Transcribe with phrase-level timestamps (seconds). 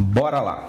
[0.00, 0.66] Bora lá!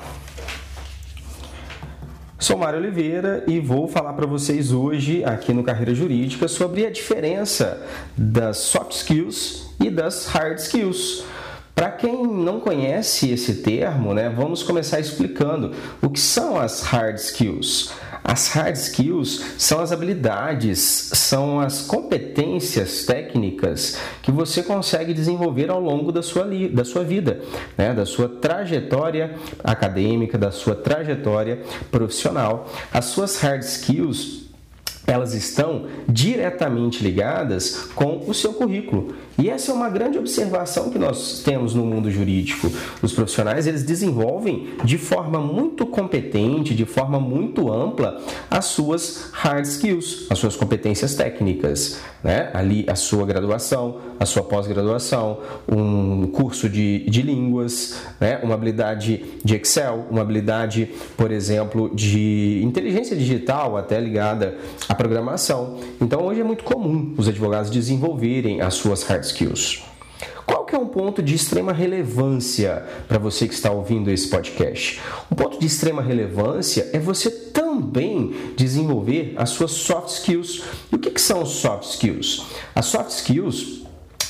[2.37, 6.91] Sou Mário Oliveira e vou falar para vocês hoje, aqui no Carreira Jurídica, sobre a
[6.91, 7.81] diferença
[8.17, 11.23] das soft skills e das hard skills.
[11.73, 17.15] Para quem não conhece esse termo, né, vamos começar explicando o que são as hard
[17.15, 17.93] skills.
[18.23, 25.79] As hard skills são as habilidades, são as competências técnicas que você consegue desenvolver ao
[25.79, 27.41] longo da sua, da sua vida,
[27.77, 27.93] né?
[27.93, 32.69] da sua trajetória acadêmica, da sua trajetória profissional.
[32.93, 34.41] As suas hard skills
[35.07, 39.15] elas estão diretamente ligadas com o seu currículo.
[39.37, 42.71] E essa é uma grande observação que nós temos no mundo jurídico.
[43.01, 49.65] Os profissionais, eles desenvolvem de forma muito competente, de forma muito ampla, as suas hard
[49.65, 52.51] skills, as suas competências técnicas, né?
[52.53, 58.39] Ali a sua graduação, a sua pós-graduação, um curso de, de línguas, né?
[58.43, 65.79] uma habilidade de Excel, uma habilidade, por exemplo, de inteligência digital, até ligada à programação.
[65.99, 69.83] Então hoje é muito comum os advogados desenvolverem as suas hard skills.
[70.45, 74.99] Qual que é um ponto de extrema relevância para você que está ouvindo esse podcast?
[75.31, 80.63] Um ponto de extrema relevância é você também desenvolver as suas soft skills.
[80.91, 82.47] E o que, que são soft skills?
[82.75, 83.83] As soft skills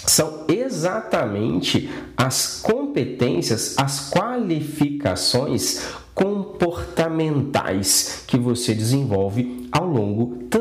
[0.05, 5.81] são exatamente as competências, as qualificações
[6.13, 10.60] comportamentais que você desenvolve ao longo também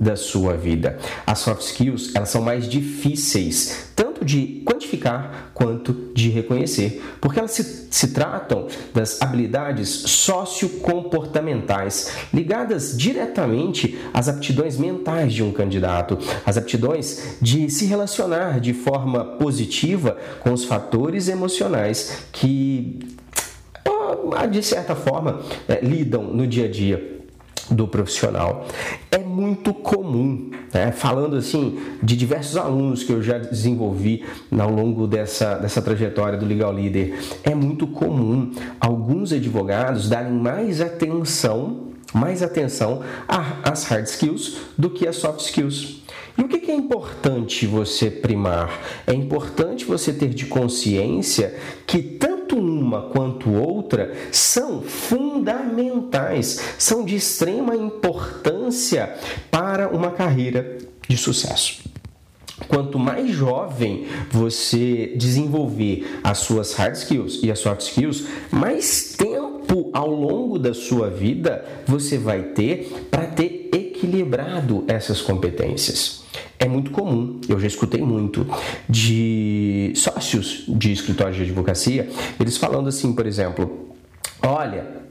[0.00, 0.98] da sua vida.
[1.26, 7.50] As soft skills, elas são mais difíceis, tanto de quantificar quanto de reconhecer, porque elas
[7.52, 16.56] se, se tratam das habilidades sociocomportamentais ligadas diretamente às aptidões mentais de um candidato, as
[16.56, 23.00] aptidões de se relacionar de forma positiva com os fatores emocionais que
[24.50, 27.21] de certa forma, é, lidam no dia a dia
[27.72, 28.66] do profissional.
[29.10, 30.92] É muito comum, né?
[30.92, 34.24] falando assim de diversos alunos que eu já desenvolvi
[34.56, 40.80] ao longo dessa, dessa trajetória do Legal Leader, é muito comum alguns advogados darem mais
[40.80, 43.02] atenção, mais atenção
[43.64, 46.02] às hard skills do que às soft skills.
[46.36, 48.80] E o que é importante você primar?
[49.06, 51.54] É importante você ter de consciência
[51.86, 51.98] que
[52.52, 59.14] tanto uma quanto outra são fundamentais, são de extrema importância
[59.50, 61.82] para uma carreira de sucesso.
[62.68, 69.51] Quanto mais jovem você desenvolver as suas hard skills e as soft skills, mais tempo
[69.92, 76.22] ao longo da sua vida você vai ter para ter equilibrado essas competências
[76.62, 78.46] é muito comum, eu já escutei muito,
[78.88, 83.88] de sócios de escritórios de advocacia, eles falando assim, por exemplo,
[84.40, 85.02] olha,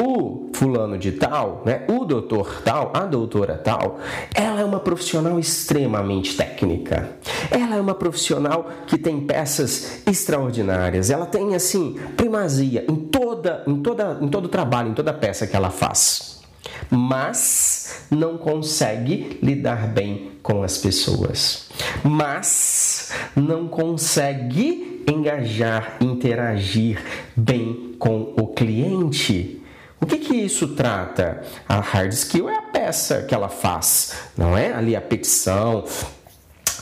[0.00, 3.98] o fulano de tal, né, o doutor tal, a doutora tal,
[4.34, 7.10] ela é uma profissional extremamente técnica.
[7.50, 11.10] Ela é uma profissional que tem peças extraordinárias.
[11.10, 12.94] Ela tem assim primazia em
[13.38, 16.38] toda, em toda, em todo trabalho, em toda peça que ela faz
[16.90, 21.68] mas não consegue lidar bem com as pessoas,
[22.02, 27.02] mas não consegue engajar, interagir
[27.36, 29.62] bem com o cliente.
[30.00, 31.42] O que, que isso trata?
[31.68, 34.72] A hard skill é a peça que ela faz, não é?
[34.72, 35.84] Ali a petição,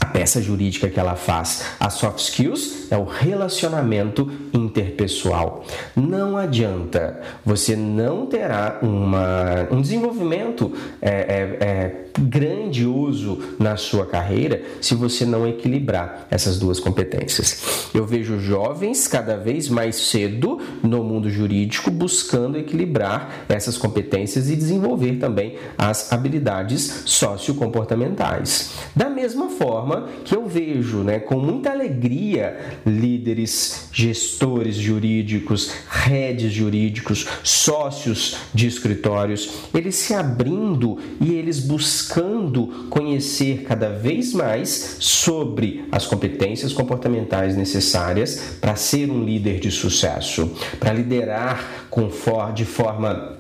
[0.06, 1.64] a peça jurídica que ela faz.
[1.80, 5.64] A soft skills é o relacionamento interpessoal.
[5.96, 10.72] Não adianta, você não terá uma, um desenvolvimento
[11.02, 17.88] é, é, é, grandioso na sua carreira se você não equilibrar essas duas competências.
[17.92, 24.56] Eu vejo jovens cada vez mais cedo no mundo jurídico buscando equilibrar essas competências e
[24.56, 28.74] desenvolver também as habilidades sociocomportamentais.
[28.94, 37.26] Da mesma forma que eu vejo, né, com muita alegria, líderes, gestores jurídicos, redes jurídicos,
[37.42, 46.06] sócios de escritórios, eles se abrindo e eles buscando conhecer cada vez mais sobre as
[46.06, 52.10] competências comportamentais necessárias para ser um líder de sucesso, para liderar com
[52.54, 53.35] de forma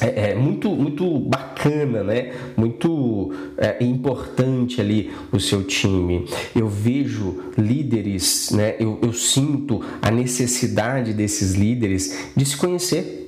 [0.00, 2.32] é, é, muito, muito bacana, né?
[2.56, 6.26] muito é, importante ali o seu time.
[6.54, 8.76] Eu vejo líderes, né?
[8.78, 13.18] eu, eu sinto a necessidade desses líderes de se conhecer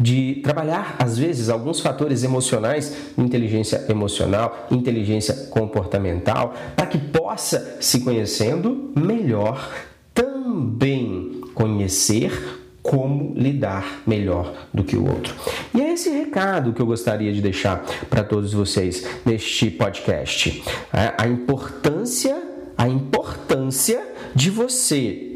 [0.00, 8.00] de trabalhar, às vezes, alguns fatores emocionais, inteligência emocional, inteligência comportamental, para que possa, se
[8.00, 9.72] conhecendo melhor,
[10.14, 12.57] também conhecer
[12.88, 15.34] como lidar melhor do que o outro.
[15.74, 20.64] E é esse recado que eu gostaria de deixar para todos vocês neste podcast.
[20.90, 22.42] É, a importância,
[22.78, 24.02] a importância
[24.34, 25.26] de você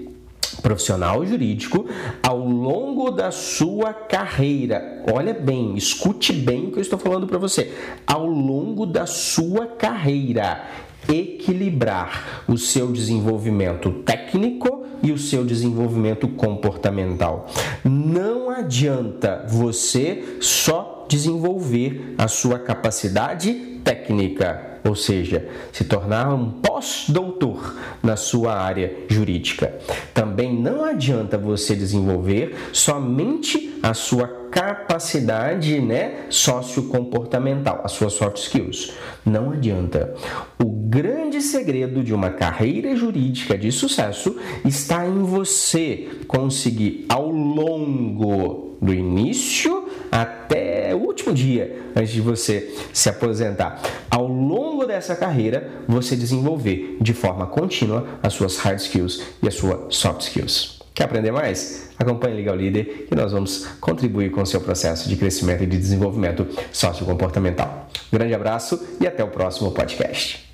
[0.62, 1.86] profissional jurídico
[2.22, 5.02] ao longo da sua carreira.
[5.12, 7.70] Olha bem, escute bem o que eu estou falando para você.
[8.06, 10.64] Ao longo da sua carreira,
[11.06, 17.48] equilibrar o seu desenvolvimento técnico e o seu desenvolvimento comportamental.
[17.84, 23.52] Não adianta você só desenvolver a sua capacidade
[23.84, 29.78] técnica ou seja, se tornar um pós-doutor na sua área jurídica.
[30.12, 38.92] Também não adianta você desenvolver somente a sua capacidade né, sociocomportamental, as suas soft skills.
[39.24, 40.14] Não adianta.
[40.62, 48.76] O grande segredo de uma carreira jurídica de sucesso está em você conseguir ao longo
[48.80, 49.81] do início
[50.12, 53.80] até o último dia antes de você se aposentar.
[54.10, 59.54] Ao longo dessa carreira, você desenvolver de forma contínua as suas hard skills e as
[59.54, 60.82] suas soft skills.
[60.94, 61.90] Quer aprender mais?
[61.98, 65.78] Acompanhe Legal Líder e nós vamos contribuir com o seu processo de crescimento e de
[65.78, 67.88] desenvolvimento sociocomportamental.
[68.12, 70.51] Grande abraço e até o próximo podcast.